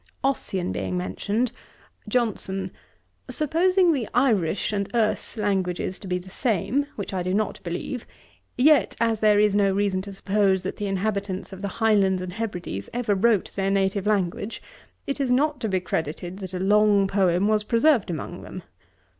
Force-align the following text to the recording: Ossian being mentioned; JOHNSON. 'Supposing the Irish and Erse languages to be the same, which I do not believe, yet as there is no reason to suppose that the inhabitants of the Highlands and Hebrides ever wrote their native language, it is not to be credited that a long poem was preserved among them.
Ossian 0.23 0.71
being 0.71 0.97
mentioned; 0.97 1.51
JOHNSON. 2.09 2.71
'Supposing 3.29 3.91
the 3.93 4.09
Irish 4.15 4.73
and 4.73 4.89
Erse 4.95 5.37
languages 5.37 5.99
to 5.99 6.07
be 6.07 6.17
the 6.17 6.31
same, 6.31 6.87
which 6.95 7.13
I 7.13 7.21
do 7.21 7.35
not 7.35 7.59
believe, 7.63 8.07
yet 8.57 8.95
as 8.99 9.19
there 9.19 9.37
is 9.39 9.53
no 9.53 9.71
reason 9.71 10.01
to 10.01 10.11
suppose 10.11 10.63
that 10.63 10.77
the 10.77 10.87
inhabitants 10.87 11.53
of 11.53 11.61
the 11.61 11.67
Highlands 11.77 12.19
and 12.23 12.33
Hebrides 12.33 12.89
ever 12.91 13.13
wrote 13.13 13.51
their 13.51 13.69
native 13.69 14.07
language, 14.07 14.59
it 15.05 15.19
is 15.21 15.29
not 15.31 15.59
to 15.59 15.69
be 15.69 15.79
credited 15.79 16.39
that 16.39 16.55
a 16.55 16.59
long 16.59 17.07
poem 17.07 17.47
was 17.47 17.63
preserved 17.63 18.09
among 18.09 18.41
them. 18.41 18.63